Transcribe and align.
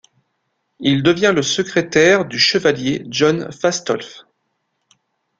Il 0.79 1.03
devient 1.03 1.31
le 1.35 1.43
secrétaire 1.43 2.25
du 2.25 2.39
chevalier 2.39 3.05
John 3.09 3.51
Fastolf. 3.51 4.23